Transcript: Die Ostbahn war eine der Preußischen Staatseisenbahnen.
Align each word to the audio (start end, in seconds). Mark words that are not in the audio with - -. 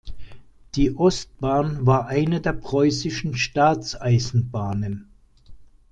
Die 0.73 0.95
Ostbahn 0.95 1.85
war 1.85 2.07
eine 2.07 2.41
der 2.41 2.53
Preußischen 2.53 3.37
Staatseisenbahnen. 3.37 5.07